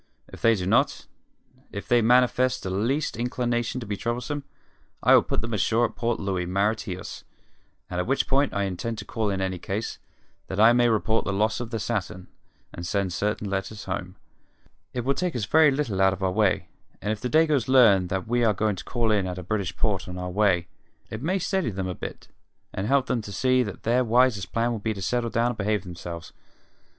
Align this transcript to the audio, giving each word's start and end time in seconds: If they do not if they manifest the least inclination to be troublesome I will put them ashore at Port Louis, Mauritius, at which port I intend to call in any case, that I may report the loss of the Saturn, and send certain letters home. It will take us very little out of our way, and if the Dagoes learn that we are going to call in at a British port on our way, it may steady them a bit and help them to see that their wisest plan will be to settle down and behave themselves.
If 0.29 0.41
they 0.41 0.55
do 0.55 0.65
not 0.65 1.05
if 1.71 1.87
they 1.87 2.01
manifest 2.01 2.63
the 2.63 2.71
least 2.71 3.15
inclination 3.17 3.79
to 3.81 3.85
be 3.85 3.95
troublesome 3.95 4.43
I 5.03 5.13
will 5.13 5.21
put 5.21 5.41
them 5.41 5.53
ashore 5.53 5.85
at 5.85 5.95
Port 5.95 6.19
Louis, 6.19 6.47
Mauritius, 6.47 7.23
at 7.87 8.07
which 8.07 8.27
port 8.27 8.51
I 8.51 8.63
intend 8.63 8.97
to 8.97 9.05
call 9.05 9.29
in 9.29 9.41
any 9.41 9.59
case, 9.59 9.99
that 10.47 10.59
I 10.59 10.73
may 10.73 10.89
report 10.89 11.23
the 11.25 11.31
loss 11.31 11.59
of 11.59 11.69
the 11.69 11.77
Saturn, 11.77 12.29
and 12.73 12.83
send 12.83 13.13
certain 13.13 13.47
letters 13.47 13.83
home. 13.83 14.15
It 14.91 15.05
will 15.05 15.13
take 15.13 15.35
us 15.35 15.45
very 15.45 15.69
little 15.69 16.01
out 16.01 16.13
of 16.13 16.23
our 16.23 16.31
way, 16.31 16.69
and 16.99 17.11
if 17.11 17.21
the 17.21 17.29
Dagoes 17.29 17.67
learn 17.67 18.07
that 18.07 18.27
we 18.27 18.43
are 18.43 18.55
going 18.55 18.77
to 18.77 18.83
call 18.83 19.11
in 19.11 19.27
at 19.27 19.37
a 19.37 19.43
British 19.43 19.77
port 19.77 20.07
on 20.07 20.17
our 20.17 20.31
way, 20.31 20.67
it 21.11 21.21
may 21.21 21.37
steady 21.37 21.69
them 21.69 21.87
a 21.87 21.93
bit 21.93 22.27
and 22.73 22.87
help 22.87 23.05
them 23.05 23.21
to 23.21 23.31
see 23.31 23.61
that 23.61 23.83
their 23.83 24.03
wisest 24.03 24.51
plan 24.51 24.71
will 24.71 24.79
be 24.79 24.95
to 24.95 25.01
settle 25.03 25.29
down 25.29 25.49
and 25.49 25.57
behave 25.57 25.83
themselves. 25.83 26.33